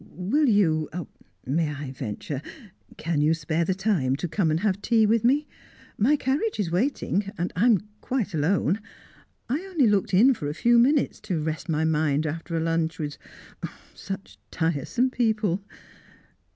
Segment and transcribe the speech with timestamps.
[0.09, 0.89] "Will you
[1.45, 2.41] may I venture
[2.97, 5.45] can you spare the time to come and have tea with me?
[5.95, 8.81] My carriage is waiting I am quite alone
[9.47, 12.97] I only looked in for a few minutes, to rest my mind after a lunch
[12.97, 13.19] with,
[13.63, 15.61] oh, such tiresome people!"